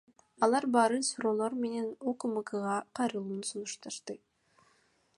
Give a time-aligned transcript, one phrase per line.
[0.45, 4.21] Алар баардык суроолор менен УКМКга кайрылууну сунушташты.